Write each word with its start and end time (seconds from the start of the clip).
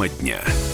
Тема 0.00 0.08
дня. 0.08 0.69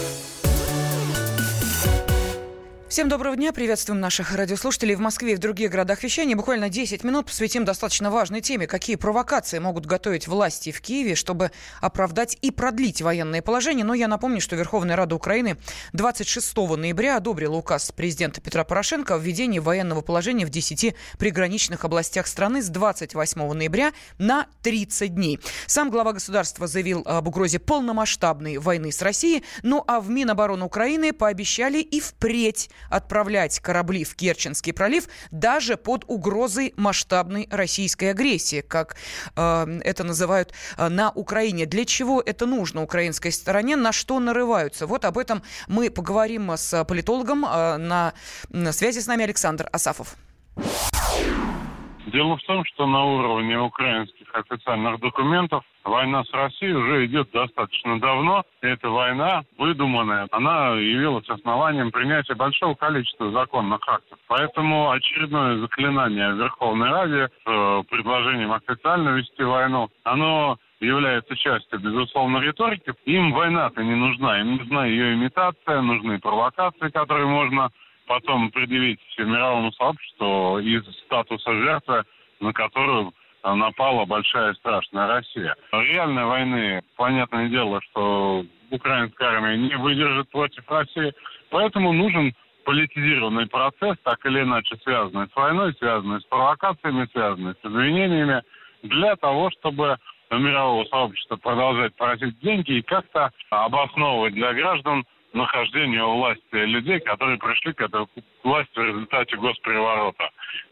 Всем 2.97 3.09
доброго 3.09 3.35
дня. 3.35 3.53
Приветствуем 3.53 3.99
наших 3.99 4.33
радиослушателей 4.33 4.95
в 4.95 4.99
Москве 4.99 5.33
и 5.33 5.35
в 5.35 5.39
других 5.39 5.69
городах 5.69 6.01
вещания. 6.01 6.35
Буквально 6.35 6.67
10 6.67 7.03
минут 7.03 7.27
посвятим 7.27 7.63
достаточно 7.63 8.09
важной 8.09 8.41
теме. 8.41 8.65
Какие 8.65 8.95
провокации 8.95 9.59
могут 9.59 9.85
готовить 9.85 10.27
власти 10.27 10.71
в 10.71 10.81
Киеве, 10.81 11.13
чтобы 11.13 11.51
оправдать 11.79 12.39
и 12.41 12.49
продлить 12.49 13.03
военное 13.03 13.43
положение. 13.43 13.85
Но 13.85 13.93
я 13.93 14.07
напомню, 14.07 14.41
что 14.41 14.55
Верховная 14.55 14.95
Рада 14.95 15.13
Украины 15.13 15.57
26 15.93 16.57
ноября 16.57 17.17
одобрила 17.17 17.57
указ 17.57 17.91
президента 17.91 18.41
Петра 18.41 18.63
Порошенко 18.63 19.13
о 19.13 19.19
введении 19.19 19.59
военного 19.59 20.01
положения 20.01 20.47
в 20.47 20.49
10 20.49 20.95
приграничных 21.19 21.85
областях 21.85 22.25
страны 22.25 22.63
с 22.63 22.69
28 22.69 23.53
ноября 23.53 23.93
на 24.17 24.47
30 24.63 25.13
дней. 25.13 25.39
Сам 25.67 25.91
глава 25.91 26.13
государства 26.13 26.65
заявил 26.65 27.03
об 27.05 27.27
угрозе 27.27 27.59
полномасштабной 27.59 28.57
войны 28.57 28.91
с 28.91 29.03
Россией. 29.03 29.43
Ну 29.61 29.83
а 29.85 29.99
в 29.99 30.09
Минобороны 30.09 30.65
Украины 30.65 31.13
пообещали 31.13 31.77
и 31.77 31.99
впредь 31.99 32.71
отправлять 32.89 33.59
корабли 33.59 34.03
в 34.03 34.15
Керченский 34.15 34.73
пролив 34.73 35.07
даже 35.31 35.77
под 35.77 36.03
угрозой 36.07 36.73
масштабной 36.77 37.47
российской 37.51 38.11
агрессии, 38.11 38.61
как 38.61 38.95
э, 39.35 39.79
это 39.83 40.03
называют 40.03 40.53
э, 40.77 40.87
на 40.87 41.11
Украине. 41.11 41.65
Для 41.65 41.85
чего 41.85 42.21
это 42.21 42.45
нужно 42.45 42.83
украинской 42.83 43.31
стороне, 43.31 43.75
на 43.75 43.91
что 43.91 44.19
нарываются? 44.19 44.87
Вот 44.87 45.05
об 45.05 45.17
этом 45.17 45.41
мы 45.67 45.89
поговорим 45.89 46.51
с 46.51 46.83
политологом. 46.85 47.45
Э, 47.45 47.77
на, 47.77 48.13
на 48.49 48.71
связи 48.71 48.99
с 48.99 49.07
нами 49.07 49.23
Александр 49.23 49.69
Асафов. 49.71 50.15
Дело 52.17 52.35
в 52.35 52.43
том, 52.45 52.65
что 52.65 52.87
на 52.87 53.05
уровне 53.05 53.59
украинских 53.59 54.25
официальных 54.33 54.99
документов 54.99 55.63
война 55.83 56.23
с 56.23 56.33
Россией 56.33 56.73
уже 56.73 57.05
идет 57.05 57.29
достаточно 57.29 57.99
давно. 57.99 58.43
Эта 58.61 58.89
война 58.89 59.43
выдуманная, 59.59 60.27
она 60.31 60.69
явилась 60.69 61.29
основанием 61.29 61.91
принятия 61.91 62.33
большого 62.33 62.73
количества 62.73 63.29
законных 63.29 63.87
актов. 63.87 64.17
Поэтому 64.27 64.89
очередное 64.89 65.59
заклинание 65.59 66.33
Верховной 66.33 66.89
Раде 66.89 67.27
с 67.27 67.31
э, 67.45 67.83
предложением 67.87 68.51
официально 68.51 69.09
вести 69.09 69.43
войну, 69.43 69.87
оно 70.03 70.57
является 70.79 71.35
частью, 71.35 71.79
безусловно, 71.79 72.39
риторики. 72.39 72.95
Им 73.05 73.31
война-то 73.31 73.83
не 73.83 73.93
нужна, 73.93 74.41
им 74.41 74.55
нужна 74.55 74.87
ее 74.87 75.13
имитация, 75.13 75.81
нужны 75.81 76.19
провокации, 76.19 76.89
которые 76.89 77.27
можно 77.27 77.69
потом 78.07 78.49
предъявить 78.51 78.99
мировому 79.17 79.71
сообществу 79.73 80.59
из 80.59 80.83
статуса 81.05 81.53
жертвы, 81.53 82.03
на 82.39 82.53
которую 82.53 83.13
напала 83.43 84.05
большая 84.05 84.53
страшная 84.55 85.07
Россия. 85.07 85.55
Реальной 85.71 86.25
войны, 86.25 86.81
понятное 86.95 87.49
дело, 87.49 87.81
что 87.89 88.45
украинская 88.71 89.29
армия 89.29 89.57
не 89.57 89.75
выдержит 89.77 90.29
против 90.29 90.69
России, 90.69 91.13
поэтому 91.49 91.93
нужен 91.93 92.33
политизированный 92.65 93.47
процесс, 93.47 93.97
так 94.03 94.25
или 94.25 94.41
иначе 94.41 94.75
связанный 94.83 95.27
с 95.27 95.35
войной, 95.35 95.73
связанный 95.75 96.19
с 96.19 96.25
провокациями, 96.25 97.07
связанный 97.13 97.53
с 97.53 97.65
извинениями, 97.65 98.41
для 98.83 99.15
того, 99.15 99.49
чтобы 99.51 99.97
мирового 100.29 100.83
сообщества 100.85 101.37
продолжать 101.37 101.95
просить 101.95 102.37
деньги 102.39 102.73
и 102.73 102.81
как-то 102.81 103.31
обосновывать 103.49 104.33
для 104.33 104.53
граждан 104.53 105.05
нахождения 105.33 106.03
у 106.03 106.17
власти 106.17 106.41
людей, 106.53 106.99
которые 106.99 107.37
пришли 107.37 107.73
к 107.73 107.81
этой 107.81 108.05
власти 108.43 108.79
в 108.79 108.85
результате 108.85 109.35
госпереворота. 109.37 110.29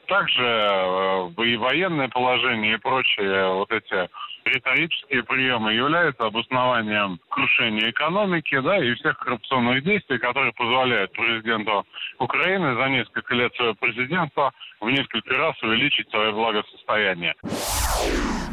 Также 0.07 0.43
э, 0.43 1.43
и 1.43 1.57
военное 1.57 2.07
положение 2.09 2.75
и 2.75 2.77
прочие 2.77 3.53
вот 3.53 3.71
эти 3.71 4.09
риторические 4.45 5.23
приемы 5.23 5.73
являются 5.73 6.25
обоснованием 6.25 7.19
крушения 7.29 7.89
экономики 7.89 8.59
да, 8.59 8.77
и 8.77 8.93
всех 8.95 9.17
коррупционных 9.17 9.83
действий, 9.83 10.19
которые 10.19 10.53
позволяют 10.53 11.11
президенту 11.13 11.85
Украины 12.19 12.75
за 12.75 12.89
несколько 12.89 13.33
лет 13.33 13.53
своего 13.55 13.73
президентства 13.73 14.53
в 14.79 14.89
несколько 14.89 15.35
раз 15.35 15.61
увеличить 15.63 16.09
свое 16.11 16.31
благосостояние. 16.31 17.33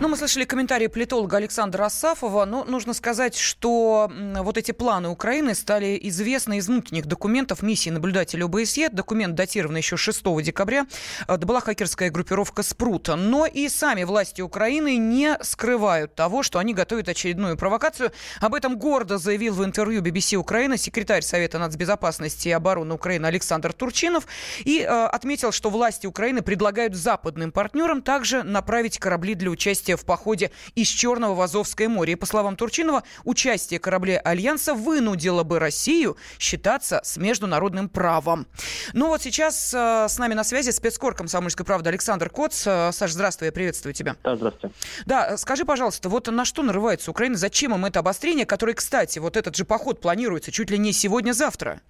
Ну, 0.02 0.08
мы 0.08 0.16
слышали 0.16 0.44
комментарии 0.44 0.88
политолога 0.88 1.36
Александра 1.36 1.84
Асафова. 1.84 2.44
Но 2.44 2.64
нужно 2.64 2.92
сказать, 2.92 3.36
что 3.36 4.10
вот 4.40 4.58
эти 4.58 4.72
планы 4.72 5.08
Украины 5.08 5.54
стали 5.54 5.96
известны 6.02 6.58
из 6.58 6.66
внутренних 6.66 7.06
документов 7.06 7.62
миссии 7.62 7.88
наблюдателя 7.90 8.46
ОБСЕ. 8.46 8.88
Документ 8.88 9.36
датирован 9.36 9.76
еще 9.76 9.96
6 9.96 10.42
декабря. 10.42 10.88
Это 11.28 11.46
была 11.46 11.60
хакерская 11.60 12.10
группировка 12.10 12.64
«Спрута». 12.64 13.14
Но 13.14 13.46
и 13.46 13.68
сами 13.68 14.02
власти 14.02 14.40
Украины 14.40 14.96
не 14.96 15.38
скрывают 15.40 16.16
того, 16.16 16.42
что 16.42 16.58
они 16.58 16.74
готовят 16.74 17.08
очередную 17.08 17.56
провокацию. 17.56 18.10
Об 18.40 18.56
этом 18.56 18.80
гордо 18.80 19.18
заявил 19.18 19.54
в 19.54 19.64
интервью 19.64 20.02
BBC 20.02 20.34
Украина 20.34 20.78
секретарь 20.78 21.22
Совета 21.22 21.60
нацбезопасности 21.60 22.48
и 22.48 22.50
обороны 22.50 22.92
Украины 22.92 23.26
Александр 23.26 23.72
Турчинов. 23.72 24.26
И 24.64 24.80
э, 24.80 24.86
отметил, 24.88 25.52
что 25.52 25.70
власти 25.70 26.08
Украины 26.08 26.42
предлагают 26.42 26.96
западным 26.96 27.52
партнерам 27.52 28.02
также 28.02 28.42
направить 28.42 28.98
корабли 28.98 29.36
для 29.36 29.48
участия 29.48 29.91
участие 29.92 29.96
в 29.96 30.04
походе 30.04 30.50
из 30.74 30.88
Черного 30.88 31.34
в 31.34 31.40
Азовское 31.40 31.88
море. 31.88 32.12
И, 32.12 32.16
по 32.16 32.26
словам 32.26 32.56
Турчинова, 32.56 33.02
участие 33.24 33.78
кораблей 33.78 34.18
Альянса 34.18 34.74
вынудило 34.74 35.42
бы 35.42 35.58
Россию 35.58 36.16
считаться 36.38 37.00
с 37.04 37.16
международным 37.16 37.88
правом. 37.88 38.46
Ну 38.94 39.08
вот 39.08 39.22
сейчас 39.22 39.74
э, 39.74 40.06
с 40.08 40.18
нами 40.18 40.34
на 40.34 40.44
связи 40.44 40.70
спецкор 40.70 41.14
комсомольской 41.14 41.64
правды 41.64 41.90
Александр 41.90 42.30
Коц. 42.30 42.66
Э, 42.66 42.92
Саш, 42.92 43.12
здравствуй, 43.12 43.46
я 43.46 43.52
приветствую 43.52 43.94
тебя. 43.94 44.16
Да, 44.24 44.36
здравствуйте. 44.36 44.74
Да, 45.06 45.36
скажи, 45.36 45.64
пожалуйста, 45.64 46.08
вот 46.08 46.28
на 46.28 46.44
что 46.44 46.62
нарывается 46.62 47.10
Украина? 47.10 47.36
Зачем 47.36 47.74
им 47.74 47.84
это 47.84 48.00
обострение, 48.00 48.46
которое, 48.46 48.74
кстати, 48.74 49.18
вот 49.18 49.36
этот 49.36 49.56
же 49.56 49.64
поход 49.64 50.00
планируется 50.00 50.50
чуть 50.52 50.70
ли 50.70 50.78
не 50.78 50.92
сегодня-завтра? 50.92 51.80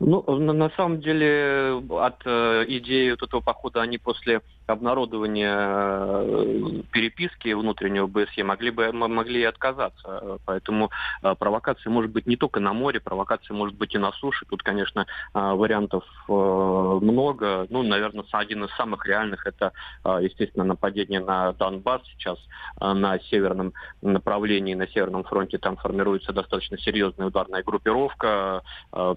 Ну, 0.00 0.22
на, 0.38 0.52
на 0.52 0.70
самом 0.76 1.00
деле, 1.00 1.82
от 1.90 2.20
э, 2.26 2.64
идеи 2.68 3.10
вот 3.10 3.22
этого 3.22 3.40
похода 3.40 3.80
они 3.80 3.98
после 3.98 4.42
обнародования 4.66 5.56
э, 5.56 6.82
переписки 6.90 7.52
внутреннего 7.52 8.06
БСЕ 8.06 8.42
могли 8.42 8.70
бы 8.70 8.92
могли 8.92 9.40
и 9.40 9.44
отказаться. 9.44 10.38
Поэтому 10.44 10.90
э, 11.22 11.34
провокации 11.38 11.88
может 11.88 12.10
быть 12.10 12.26
не 12.26 12.36
только 12.36 12.60
на 12.60 12.72
море, 12.72 13.00
провокации 13.00 13.52
может 13.52 13.76
быть 13.76 13.94
и 13.94 13.98
на 13.98 14.12
суше. 14.12 14.44
Тут, 14.48 14.62
конечно, 14.62 15.06
э, 15.34 15.52
вариантов 15.52 16.04
много. 16.28 17.66
Ну, 17.70 17.82
наверное, 17.82 18.24
один 18.32 18.64
из 18.64 18.70
самых 18.76 19.06
реальных 19.06 19.46
это, 19.46 19.72
естественно, 20.04 20.64
нападение 20.64 21.20
на 21.20 21.52
Донбасс. 21.52 22.02
Сейчас 22.04 22.38
на 22.80 23.18
северном 23.20 23.72
направлении, 24.02 24.74
на 24.74 24.86
Северном 24.88 25.24
фронте 25.24 25.58
там 25.58 25.76
формируется 25.76 26.32
достаточно 26.32 26.78
серьезная 26.78 27.28
ударная 27.28 27.62
группировка. 27.62 28.62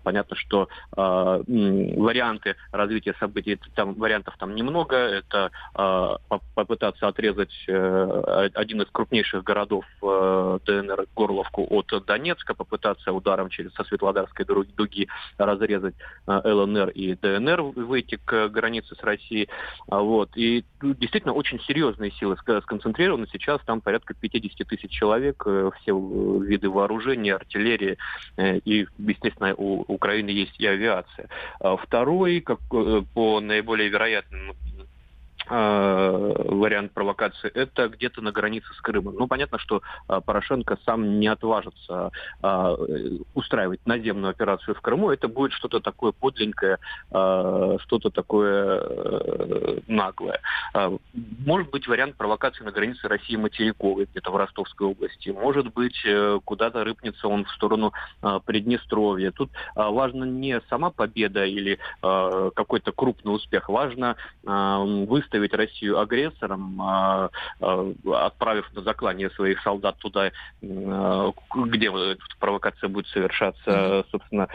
Понятно, 0.04 0.36
что 0.36 0.70
варианты 0.96 2.56
развития 2.72 3.16
событий, 3.20 3.60
там 3.76 3.94
вариантов 3.96 4.36
там 4.38 4.56
немного. 4.56 4.96
Это 4.96 5.39
это 5.40 5.52
э, 5.76 6.38
попытаться 6.56 7.08
отрезать 7.08 7.54
э, 7.68 8.50
один 8.54 8.82
из 8.82 8.88
крупнейших 8.92 9.44
городов 9.44 9.86
э, 10.02 10.60
ДНР 10.66 11.08
Горловку 11.16 11.66
от 11.70 11.88
Донецка, 12.06 12.54
попытаться 12.54 13.14
ударом 13.14 13.50
через 13.50 13.74
со 13.74 13.84
Светлодарской 13.84 14.46
дуги 14.46 15.08
разрезать 15.38 15.96
ЛНР 16.28 16.90
и 16.90 17.16
ДНР, 17.16 17.62
выйти 17.62 18.20
к 18.24 18.50
границе 18.50 18.96
с 18.96 19.04
Россией. 19.04 19.50
Вот. 19.88 20.32
И 20.36 20.66
действительно 20.82 21.34
очень 21.34 21.60
серьезные 21.62 22.12
силы 22.12 22.38
сконцентрированы. 22.38 23.28
Сейчас 23.32 23.62
там 23.66 23.82
порядка 23.82 24.14
50 24.14 24.68
тысяч 24.68 24.92
человек, 24.92 25.46
все 25.82 25.98
виды 26.42 26.70
вооружения, 26.70 27.36
артиллерии 27.36 27.98
и, 28.38 28.88
естественно, 28.98 29.54
у 29.56 29.82
Украины 29.88 30.30
есть 30.30 30.60
и 30.60 30.66
авиация. 30.66 31.30
Второй, 31.60 32.42
как 32.42 32.60
по 33.14 33.40
наиболее 33.40 33.90
вероятным 33.90 34.56
Э, 34.79 34.79
вариант 35.50 36.92
провокации, 36.94 37.50
это 37.50 37.88
где-то 37.90 38.22
на 38.22 38.32
границе 38.32 38.72
с 38.74 38.82
Крымом. 38.82 39.16
Ну, 39.16 39.28
понятно, 39.28 39.58
что 39.58 39.82
э, 40.08 40.22
Порошенко 40.24 40.78
сам 40.86 41.20
не 41.20 41.28
отважится 41.28 42.12
э, 42.44 42.76
устраивать 43.34 43.86
наземную 43.86 44.32
операцию 44.32 44.76
в 44.76 44.82
Крыму. 44.82 45.10
Это 45.12 45.28
будет 45.28 45.54
что-то 45.54 45.80
такое 45.80 46.12
подленькое, 46.12 46.78
что-то 47.10 48.10
такое 48.12 49.82
наглое. 49.88 50.40
Может 51.46 51.70
быть 51.72 51.88
вариант 51.88 52.16
провокации 52.16 52.64
на 52.64 52.72
границе 52.72 53.08
России 53.08 53.36
материковой, 53.36 54.06
где-то 54.06 54.32
в 54.32 54.36
Ростовской 54.36 54.88
области. 54.88 55.30
Может 55.30 55.74
быть, 55.74 56.06
куда-то 56.46 56.84
рыпнется 56.84 57.28
он 57.28 57.46
в 57.46 57.52
сторону 57.52 57.94
Приднестровья. 58.46 59.32
Тут 59.32 59.50
важно 59.76 60.26
не 60.26 60.62
сама 60.70 60.92
победа 60.92 61.46
или 61.46 61.80
какой-то 62.02 62.92
крупный 62.92 63.34
успех. 63.36 63.70
Важно 63.70 64.16
выставить 64.44 65.39
выставить 65.40 65.54
Россию 65.54 66.00
агрессором, 66.00 66.82
а, 66.82 67.30
а, 67.60 67.94
отправив 68.26 68.72
на 68.74 68.82
заклание 68.82 69.30
своих 69.32 69.62
солдат 69.62 69.98
туда, 69.98 70.32
а, 70.62 71.32
где 71.56 71.92
провокация 72.40 72.90
будет 72.90 73.08
совершаться, 73.08 74.06
собственно, 74.12 74.48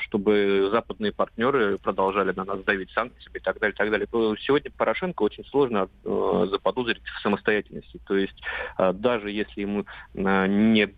чтобы 0.00 0.68
западные 0.72 1.12
партнеры 1.12 1.78
продолжали 1.78 2.32
на 2.32 2.44
нас 2.44 2.60
давить 2.64 2.90
санкциями 2.92 3.36
и 3.36 3.40
так 3.40 3.58
далее, 3.58 3.74
и 3.74 3.76
так 3.76 3.90
далее. 3.90 4.06
Сегодня 4.40 4.70
Порошенко 4.76 5.22
очень 5.22 5.44
сложно 5.46 5.88
заподозрить 6.04 7.02
в 7.02 7.22
самостоятельности. 7.22 8.00
То 8.06 8.16
есть 8.16 8.36
даже 8.78 9.30
если 9.30 9.60
ему 9.60 9.84
не 10.14 10.88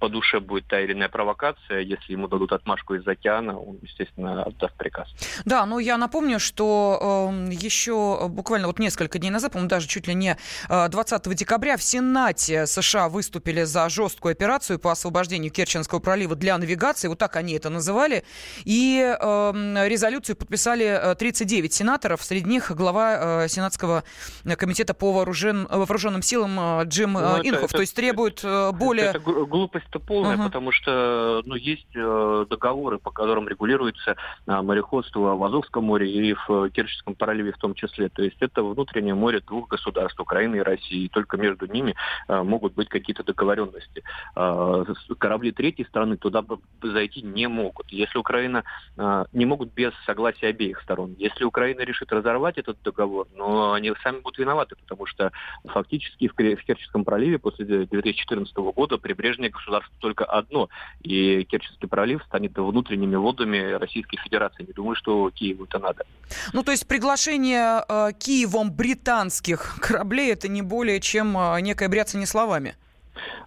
по 0.00 0.08
душе 0.08 0.40
будет 0.40 0.66
та 0.66 0.80
или 0.80 0.92
иная 0.92 1.08
провокация, 1.08 1.80
если 1.80 2.12
ему 2.12 2.28
дадут 2.28 2.52
отмашку 2.52 2.94
из 2.94 3.06
океана, 3.06 3.58
он, 3.58 3.78
естественно, 3.82 4.42
отдаст 4.42 4.74
приказ. 4.76 5.08
Да, 5.44 5.66
ну 5.66 5.78
я 5.78 5.96
напомню, 5.96 6.38
что 6.38 7.30
э, 7.30 7.52
еще 7.52 8.28
буквально 8.28 8.61
вот 8.66 8.78
несколько 8.78 9.18
дней 9.18 9.30
назад, 9.30 9.52
по-моему, 9.52 9.68
даже 9.68 9.88
чуть 9.88 10.06
ли 10.06 10.14
не 10.14 10.36
20 10.68 11.26
э, 11.26 11.34
декабря 11.34 11.76
в 11.76 11.82
Сенате 11.82 12.66
США 12.66 13.08
выступили 13.08 13.62
за 13.64 13.88
жесткую 13.88 14.32
операцию 14.32 14.78
по 14.78 14.92
освобождению 14.92 15.50
Керченского 15.50 15.98
пролива 16.00 16.34
для 16.36 16.58
навигации, 16.58 17.08
вот 17.08 17.18
так 17.18 17.36
они 17.36 17.54
это 17.54 17.70
называли, 17.70 18.24
и 18.64 19.00
э, 19.00 19.88
резолюцию 19.88 20.36
подписали 20.36 21.14
39 21.18 21.72
сенаторов, 21.72 22.22
среди 22.22 22.48
них 22.48 22.70
глава 22.74 23.44
э, 23.44 23.48
Сенатского 23.48 24.04
комитета 24.56 24.94
по 24.94 25.12
вооружен, 25.12 25.66
вооруженным 25.70 26.22
силам 26.22 26.58
э, 26.58 26.84
Джим 26.84 27.14
ну, 27.14 27.38
Инхов, 27.42 27.64
это, 27.64 27.74
то 27.74 27.80
есть 27.80 27.94
требует 27.94 28.38
это, 28.38 28.72
более... 28.72 29.06
Это, 29.06 29.18
глупость-то 29.20 29.98
полная, 30.00 30.36
uh-huh. 30.36 30.44
потому 30.44 30.72
что 30.72 31.42
ну, 31.44 31.54
есть 31.54 31.92
договоры, 31.92 32.98
по 32.98 33.10
которым 33.10 33.48
регулируется 33.48 34.16
мореходство 34.46 35.36
в 35.36 35.44
Азовском 35.44 35.84
море 35.84 36.10
и 36.10 36.34
в 36.34 36.70
Керченском 36.70 37.14
проливе 37.14 37.52
в 37.52 37.58
том 37.58 37.74
числе. 37.74 38.08
То 38.08 38.22
есть 38.22 38.36
это 38.42 38.62
внутреннее 38.62 39.14
море 39.14 39.40
двух 39.40 39.68
государств, 39.68 40.18
Украины 40.20 40.56
и 40.56 40.60
России. 40.60 41.04
И 41.04 41.08
только 41.08 41.36
между 41.36 41.66
ними 41.66 41.94
могут 42.28 42.74
быть 42.74 42.88
какие-то 42.88 43.24
договоренности. 43.24 44.02
Корабли 44.34 45.52
третьей 45.52 45.84
страны 45.84 46.16
туда 46.16 46.44
зайти 46.82 47.22
не 47.22 47.48
могут. 47.48 47.90
Если 47.90 48.18
Украина 48.18 48.64
не 49.32 49.44
могут 49.44 49.72
без 49.72 49.92
согласия 50.06 50.48
обеих 50.48 50.80
сторон. 50.82 51.14
Если 51.18 51.44
Украина 51.44 51.80
решит 51.80 52.12
разорвать 52.12 52.58
этот 52.58 52.80
договор, 52.82 53.26
но 53.34 53.72
они 53.72 53.92
сами 54.02 54.20
будут 54.20 54.38
виноваты, 54.38 54.76
потому 54.76 55.06
что 55.06 55.32
фактически 55.64 56.28
в 56.28 56.34
Керченском 56.34 57.04
проливе 57.04 57.38
после 57.38 57.86
2014 57.86 58.54
года 58.56 58.98
прибрежное 58.98 59.50
государство 59.50 59.94
только 60.00 60.24
одно, 60.24 60.68
и 61.02 61.44
Керченский 61.44 61.88
пролив 61.88 62.22
станет 62.24 62.56
внутренними 62.56 63.16
водами 63.16 63.72
Российской 63.72 64.16
Федерации. 64.18 64.64
Не 64.64 64.72
думаю, 64.72 64.96
что 64.96 65.30
Киеву 65.30 65.64
это 65.64 65.78
надо. 65.78 66.04
Ну, 66.52 66.62
то 66.62 66.72
есть 66.72 66.86
приглашение 66.86 67.84
э, 67.88 68.12
Киевом 68.32 68.72
британских 68.72 69.76
кораблей 69.78 70.32
это 70.32 70.48
не 70.48 70.62
более 70.62 71.00
чем 71.00 71.36
э, 71.36 71.60
некое 71.60 71.90
бряцание 71.90 72.26
словами. 72.26 72.76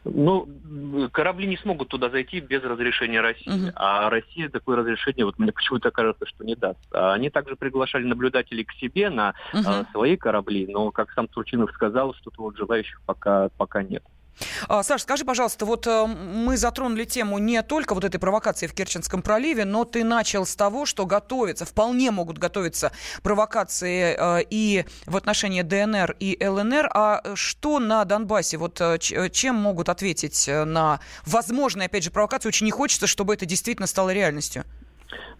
Ну, 0.03 0.47
корабли 1.11 1.47
не 1.47 1.57
смогут 1.57 1.87
туда 1.87 2.11
зайти 2.11 2.39
без 2.39 2.61
разрешения 2.61 3.19
России. 3.19 3.49
Угу. 3.49 3.71
А 3.75 4.11
Россия 4.11 4.47
такое 4.47 4.77
разрешение, 4.77 5.25
вот 5.25 5.39
мне 5.39 5.51
почему-то 5.51 5.89
кажется, 5.89 6.27
что 6.27 6.43
не 6.43 6.55
даст. 6.55 6.77
А 6.91 7.13
они 7.13 7.31
также 7.31 7.55
приглашали 7.55 8.03
наблюдателей 8.03 8.63
к 8.63 8.73
себе 8.73 9.09
на 9.09 9.33
угу. 9.53 9.63
а, 9.65 9.85
свои 9.91 10.17
корабли, 10.17 10.67
но, 10.69 10.91
как 10.91 11.11
сам 11.13 11.27
Турчинов 11.27 11.71
сказал, 11.71 12.13
что-то 12.13 12.43
вот 12.43 12.55
желающих 12.55 13.01
пока, 13.07 13.49
пока 13.57 13.81
нет. 13.81 14.03
А, 14.67 14.83
Саш, 14.83 15.01
скажи, 15.03 15.25
пожалуйста, 15.25 15.65
вот 15.65 15.87
э, 15.87 16.05
мы 16.05 16.57
затронули 16.57 17.05
тему 17.05 17.37
не 17.37 17.61
только 17.63 17.93
вот 17.93 18.03
этой 18.03 18.19
провокации 18.19 18.67
в 18.67 18.73
Керченском 18.73 19.21
проливе, 19.21 19.65
но 19.65 19.85
ты 19.85 20.03
начал 20.03 20.45
с 20.45 20.55
того, 20.55 20.85
что 20.85 21.05
готовится, 21.05 21.65
вполне 21.65 22.11
могут 22.11 22.37
готовиться 22.37 22.91
провокации 23.23 24.15
э, 24.17 24.45
и 24.49 24.85
в 25.05 25.15
отношении 25.15 25.61
ДНР 25.61 26.15
и 26.19 26.37
ЛНР. 26.45 26.89
А 26.93 27.21
что 27.35 27.79
на 27.79 28.03
Донбассе? 28.05 28.57
Вот 28.57 28.79
э, 28.81 28.97
чем 29.31 29.55
могут 29.55 29.89
ответить 29.89 30.47
на 30.47 30.99
возможные, 31.25 31.87
опять 31.87 32.03
же, 32.03 32.11
провокации? 32.11 32.49
Очень 32.49 32.65
не 32.65 32.71
хочется, 32.71 33.07
чтобы 33.07 33.33
это 33.33 33.45
действительно 33.45 33.87
стало 33.87 34.11
реальностью. 34.11 34.65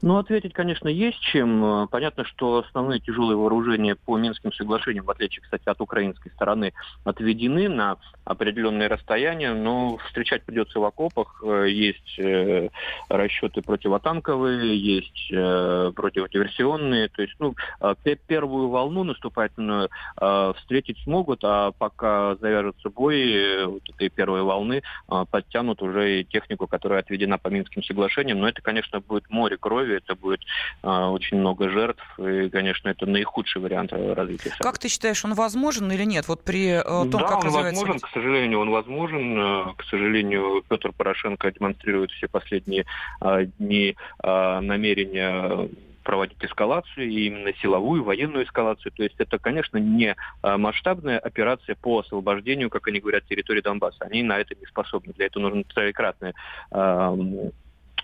Ну, 0.02 0.18
ответить, 0.18 0.54
конечно, 0.54 0.88
есть 0.88 1.20
чем. 1.20 1.88
Понятно, 1.90 2.26
что 2.26 2.60
основные 2.60 3.00
тяжелые 3.00 3.38
вооружения 3.38 3.96
по 3.96 4.18
Минским 4.18 4.52
соглашениям, 4.54 5.06
в 5.06 5.10
отличие, 5.10 5.42
кстати, 5.42 5.68
от 5.68 5.82
украинской 5.82 6.30
стороны, 6.30 6.74
отведены 7.04 7.70
на 7.70 7.98
определенные 8.24 8.88
расстояния, 8.88 9.54
но 9.54 9.98
встречать 9.98 10.44
придется 10.44 10.80
в 10.80 10.84
окопах. 10.84 11.44
Есть 11.68 12.20
э, 12.20 12.70
расчеты 13.10 13.62
противотанковые, 13.62 14.78
есть 14.78 15.32
э, 15.32 15.92
противодиверсионные. 15.96 17.08
То 17.10 17.22
есть, 17.22 17.36
ну, 17.40 17.56
э, 17.82 17.96
первую 18.28 18.70
волну 18.70 19.04
наступательную 19.04 19.90
встретить 20.56 20.98
смогут, 21.04 21.42
а 21.44 21.72
пока 21.72 22.36
завяжется 22.36 22.90
бой 22.90 23.66
вот 23.66 23.82
этой 23.90 24.10
первой 24.10 24.42
волны, 24.42 24.82
подтянут 25.32 25.82
уже 25.82 26.22
и 26.22 26.24
технику, 26.24 26.68
которая 26.68 27.02
отведена 27.02 27.38
по 27.38 27.50
Минским 27.50 27.84
соглашениям. 27.84 28.40
Но 28.40 28.48
это, 28.48 28.62
конечно, 28.62 29.02
будет 29.02 29.30
море 29.30 29.58
крови, 29.58 29.85
это 29.94 30.16
будет 30.16 30.42
очень 30.82 31.38
много 31.38 31.70
жертв, 31.70 32.04
и, 32.20 32.50
конечно, 32.50 32.90
это 32.90 33.06
наихудший 33.06 33.62
вариант 33.62 33.94
развития. 33.94 34.54
Как 34.60 34.80
ты 34.80 34.88
считаешь, 34.88 35.24
он 35.26 35.34
возможен 35.34 35.92
или 35.92 36.04
нет? 36.04 36.28
Вот 36.28 36.44
при 36.44 36.82
том, 36.84 37.10
да, 37.10 37.20
как 37.20 37.46
он 37.46 37.52
возможен, 37.52 38.00
сожалению, 38.16 38.60
он 38.60 38.70
возможен. 38.72 39.38
Э, 39.38 39.74
к 39.78 39.84
сожалению, 39.84 40.64
Петр 40.68 40.92
Порошенко 40.92 41.52
демонстрирует 41.52 42.12
все 42.12 42.28
последние 42.28 42.86
а, 43.20 43.44
дни 43.44 43.96
а, 44.20 44.62
намерения 44.62 45.70
проводить 46.04 46.38
эскалацию, 46.40 47.10
и 47.10 47.28
именно 47.28 47.52
силовую, 47.62 48.04
военную 48.04 48.46
эскалацию. 48.46 48.92
То 48.92 49.04
есть 49.04 49.16
это, 49.18 49.40
конечно, 49.40 49.78
не 49.78 50.16
а, 50.42 50.58
масштабная 50.58 51.20
операция 51.20 51.76
по 51.76 52.00
освобождению, 52.00 52.70
как 52.70 52.88
они 52.88 53.00
говорят, 53.00 53.26
территории 53.26 53.62
Донбасса. 53.62 54.06
Они 54.06 54.24
на 54.24 54.40
это 54.40 54.56
не 54.56 54.66
способны. 54.66 55.14
Для 55.14 55.26
этого 55.26 55.44
нужно 55.44 55.64
троекратное 55.64 56.34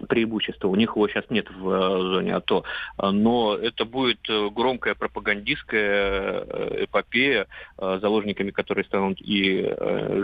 преимущество. 0.08 0.68
У 0.68 0.76
них 0.76 0.96
его 0.96 1.08
сейчас 1.08 1.26
нет 1.30 1.50
в 1.50 1.70
э, 1.70 2.02
зоне 2.14 2.36
АТО. 2.36 2.64
Но 2.98 3.56
это 3.56 3.86
будет 3.86 4.20
э, 4.30 4.50
громкая 4.50 4.96
пропагандистская 4.96 6.44
э, 6.48 6.86
эпопея, 6.86 7.48
заложниками 7.78 8.52
которой 8.52 8.86
станут 8.86 9.20
и 9.22 9.74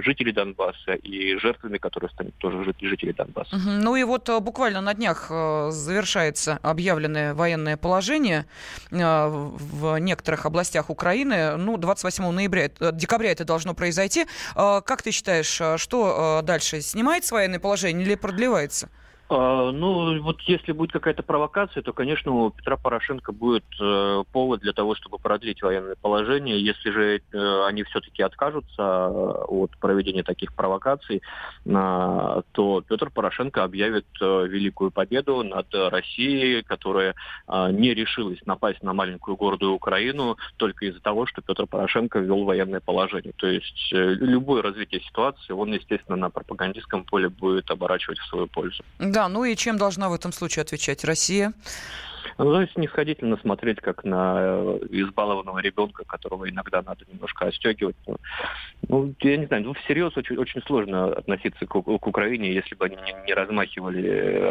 жители 0.04 0.32
Донбасса, 0.32 0.94
и 0.94 1.36
жертвами, 1.38 1.78
которые 1.78 2.10
станут 2.12 2.36
тоже 2.36 2.74
жители 2.82 3.12
Донбасса. 3.12 3.56
Ну 3.58 3.96
и 3.96 4.04
вот 4.04 4.30
буквально 4.42 4.82
на 4.82 4.94
днях 4.94 5.28
завершается 5.30 6.60
объявленное 6.62 7.34
военное 7.34 7.78
положение 7.78 8.46
в 8.92 9.98
некоторых 10.00 10.46
областях 10.46 10.90
Украины. 10.90 11.58
Ну, 11.58 11.78
28 11.78 12.30
ноября, 12.32 12.70
декабря 12.94 13.32
это 13.32 13.46
должно 13.46 13.74
произойти. 13.74 14.26
Как 14.56 15.02
ты 15.02 15.12
считаешь, 15.12 15.62
что 15.82 16.42
дальше? 16.44 16.82
Снимается 16.82 17.36
военное 17.36 17.60
положение 17.60 18.06
или 18.06 18.16
продлевается? 18.16 18.90
А, 19.30 19.72
ну, 19.72 20.22
вот 20.22 20.42
если 20.42 20.72
будет 20.72 20.92
какая-то 20.92 21.22
провокация, 21.22 21.84
то, 21.84 21.92
конечно, 21.92 22.32
у 22.32 22.50
Петра 22.50 22.78
Порошенко 22.78 23.34
будет 23.34 23.66
э, 23.80 24.24
повод 24.32 24.62
для 24.62 24.72
того, 24.72 24.96
чтобы 24.96 25.18
продлить 25.20 25.62
военное 25.62 25.96
положение. 25.96 26.64
Если 26.64 26.92
же 26.92 27.18
э, 27.18 27.66
они 27.66 27.84
все-таки 27.84 28.24
откажутся 28.24 28.82
э, 28.82 29.44
от 29.48 29.72
проведения 29.78 30.24
таких 30.24 30.54
провокаций, 30.54 31.22
э, 31.66 32.42
то 32.52 32.84
Петр 32.88 33.10
Порошенко 33.10 33.64
объявит 33.64 34.06
э, 34.22 34.48
великую 34.48 34.92
победу 34.92 35.44
над 35.44 35.68
Россией, 35.74 36.64
которая 36.64 37.16
не 37.48 37.94
решилась 37.94 38.40
напасть 38.46 38.84
на 38.84 38.94
маленькую 38.94 39.36
гордую 39.36 39.74
Украину 39.74 40.38
только 40.58 40.86
из-за 40.86 41.02
того, 41.02 41.26
что 41.26 41.42
Петр 41.42 41.66
Порошенко 41.66 42.20
ввел 42.20 42.44
военное 42.44 42.80
положение. 42.80 43.34
То 43.36 43.48
есть 43.48 43.90
любое 43.92 44.62
развитие 44.62 45.02
ситуации, 45.02 45.54
он, 45.54 45.74
естественно, 45.74 46.18
на 46.18 46.30
пропагандистском 46.30 47.04
поле 47.04 47.30
будет 47.30 47.70
оборачивать 47.70 48.20
в 48.20 48.28
свою 48.28 48.48
пользу. 48.48 48.84
Да, 49.18 49.28
ну 49.30 49.46
и 49.46 49.56
чем 49.56 49.80
должна 49.80 50.10
в 50.10 50.14
этом 50.14 50.32
случае 50.32 50.62
отвечать 50.62 51.04
Россия? 51.04 51.52
Ну, 52.38 52.52
то 52.52 52.62
есть 52.62 52.74
снисходительно 52.74 53.36
смотреть, 53.38 53.82
как 53.82 54.04
на 54.04 54.36
э, 54.38 54.80
избалованного 54.92 55.58
ребенка, 55.58 56.04
которого 56.06 56.48
иногда 56.48 56.84
надо 56.84 57.04
немножко 57.12 57.48
отстегивать. 57.48 57.96
Ну, 58.06 58.18
ну, 58.88 59.16
я 59.22 59.38
не 59.38 59.48
знаю, 59.48 59.64
ну, 59.64 59.74
всерьез 59.74 60.16
очень, 60.18 60.38
очень 60.38 60.62
сложно 60.62 61.06
относиться 61.06 61.66
к, 61.66 61.82
к 61.82 62.08
Украине, 62.08 62.54
если 62.54 62.76
бы 62.76 62.86
они 62.86 62.96
не, 62.98 63.16
не 63.26 63.34
размахивали 63.34 64.08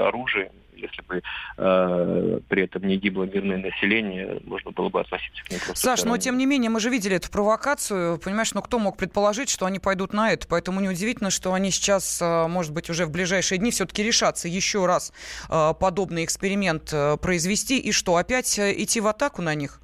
оружием, 0.09 0.51
если 0.77 1.03
бы 1.03 1.23
э, 1.57 2.41
при 2.49 2.63
этом 2.63 2.87
не 2.87 2.97
гибло 2.97 3.25
мирное 3.25 3.59
население, 3.59 4.41
можно 4.45 4.71
было 4.71 4.89
бы 4.89 5.01
относиться 5.01 5.43
к 5.45 5.51
ним 5.51 5.61
просто 5.65 5.83
Саш, 5.83 6.05
но 6.05 6.17
тем 6.19 6.39
не 6.39 6.47
менее, 6.47 6.71
мы 6.71 6.81
же 6.81 6.91
видели 6.91 7.17
эту 7.17 7.31
провокацию, 7.31 8.19
понимаешь, 8.19 8.53
ну 8.55 8.63
кто 8.63 8.79
мог 8.79 8.97
предположить, 8.97 9.49
что 9.49 9.67
они 9.67 9.79
пойдут 9.79 10.13
на 10.13 10.33
это, 10.33 10.47
поэтому 10.49 10.81
неудивительно, 10.81 11.31
что 11.31 11.53
они 11.53 11.71
сейчас, 11.71 12.21
э, 12.21 12.47
может 12.47 12.73
быть, 12.73 12.91
уже 12.91 13.07
в 13.07 13.11
ближайшие 13.11 13.59
дни 13.59 13.71
все-таки 13.71 14.03
решатся 14.03 14.49
еще 14.49 14.87
раз 14.87 15.13
э, 15.49 15.75
подобный 15.79 16.25
эксперимент 16.25 16.91
э, 16.93 17.17
произвести, 17.17 17.79
и 17.79 17.93
что, 17.93 18.17
опять 18.17 18.59
идти 18.59 19.01
в 19.01 19.07
атаку 19.07 19.43
на 19.43 19.55
них? 19.55 19.81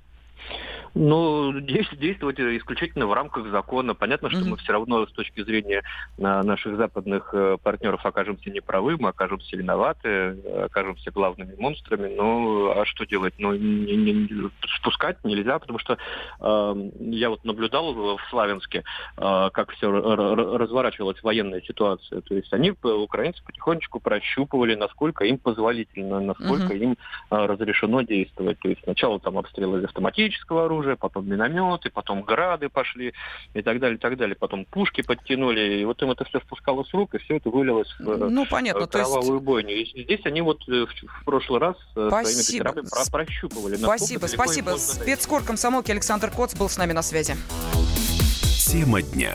Ну, 0.95 1.59
действовать 1.61 2.39
исключительно 2.39 3.07
в 3.07 3.13
рамках 3.13 3.49
закона. 3.49 3.95
Понятно, 3.95 4.31
что 4.31 4.41
mm-hmm. 4.41 4.49
мы 4.49 4.57
все 4.59 4.73
равно 4.73 5.07
с 5.07 5.13
точки 5.13 5.43
зрения 5.43 5.83
а, 6.21 6.43
наших 6.43 6.77
западных 6.77 7.31
э, 7.33 7.57
партнеров 7.63 8.05
окажемся 8.05 8.51
неправы, 8.51 8.97
мы 8.99 9.09
окажемся 9.11 9.57
виноваты, 9.57 10.37
окажемся 10.65 11.11
главными 11.11 11.55
монстрами. 11.59 12.15
Ну, 12.15 12.71
а 12.71 12.85
что 12.85 13.07
делать? 13.07 13.35
Ну, 13.39 13.55
не, 13.55 13.97
не, 13.97 14.13
не, 14.13 14.51
спускать 14.79 15.17
нельзя, 15.25 15.59
потому 15.59 15.79
что 15.79 15.97
э, 16.41 16.91
я 17.01 17.31
вот 17.31 17.45
наблюдал 17.45 17.95
в 17.95 18.21
Славянске, 18.31 18.85
э, 19.17 19.51
как 19.53 19.71
все 19.73 19.91
разворачивалась 19.91 21.23
военная 21.23 21.63
ситуация. 21.63 22.21
То 22.21 22.35
есть 22.35 22.53
они, 22.53 22.75
украинцы, 22.83 23.43
потихонечку 23.45 24.01
прощупывали, 24.01 24.75
насколько 24.75 25.25
им 25.25 25.39
позволительно, 25.39 26.21
насколько 26.21 26.75
mm-hmm. 26.75 26.83
им 26.83 26.97
э, 27.31 27.47
разрешено 27.47 28.03
действовать. 28.03 28.59
То 28.59 28.69
есть 28.69 28.83
сначала 28.85 29.19
там 29.21 29.39
обстрелы 29.39 29.79
из 29.81 29.85
автоматического 29.85 30.67
оружия, 30.67 30.82
уже, 30.83 30.97
потом 30.97 31.29
минометы, 31.29 31.91
потом 31.91 32.23
грады 32.23 32.69
пошли 32.69 33.15
и 33.55 33.63
так 33.63 33.79
далее, 33.81 33.97
и 33.97 34.01
так 34.01 34.17
далее. 34.17 34.37
Потом 34.37 34.65
пушки 34.65 35.03
подтянули, 35.03 35.81
и 35.81 35.85
вот 35.85 36.03
им 36.03 36.11
это 36.11 36.25
все 36.25 36.41
спускало 36.41 36.85
с 36.85 36.93
рук, 36.93 37.15
и 37.15 37.19
все 37.19 37.37
это 37.37 37.51
вылилось 37.51 37.89
в 37.99 38.29
ну, 38.29 38.47
понятно, 38.47 38.87
кровавую 38.87 39.35
есть... 39.35 39.45
бойню. 39.45 39.71
И 39.71 40.03
здесь 40.03 40.21
они 40.25 40.41
вот 40.41 40.63
в, 40.67 40.87
в 40.87 41.25
прошлый 41.25 41.61
раз 41.61 41.77
спасибо. 41.93 42.25
своими 42.25 42.65
катерами 42.65 42.89
про 42.89 43.11
прощупывали. 43.11 43.77
Спасибо, 43.77 44.27
спасибо. 44.27 44.71
Спецкор 44.77 45.43
комсомолки 45.43 45.91
Александр 45.91 46.31
Коц 46.31 46.55
был 46.55 46.69
с 46.69 46.77
нами 46.77 46.93
на 46.93 47.03
связи. 47.03 47.37
Тема 48.67 49.03
дня. 49.03 49.35